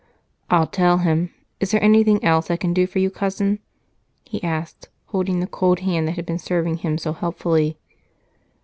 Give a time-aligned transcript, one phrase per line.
[0.49, 1.31] "I'll tell him.
[1.59, 3.59] Is there anything else I can do for you, Cousin?"
[4.23, 7.77] he asked, holding the cold hand that had been serving him so helpfully.